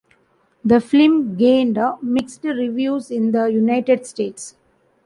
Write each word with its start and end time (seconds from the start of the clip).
The 0.65 0.79
film 0.81 1.35
gained 1.35 1.77
mixed 2.01 2.43
reviews 2.43 3.11
in 3.11 3.33
the 3.33 3.45
United 3.51 4.07
States. 4.07 4.55